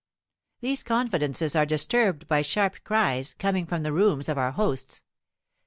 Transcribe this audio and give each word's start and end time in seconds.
These 0.61 0.81
confidences 0.81 1.55
are 1.55 1.63
disturbed 1.63 2.27
by 2.27 2.41
sharp 2.41 2.83
cries, 2.83 3.35
coming 3.37 3.67
from 3.67 3.83
the 3.83 3.93
rooms 3.93 4.29
of 4.29 4.37
our 4.39 4.53
hosts. 4.53 5.03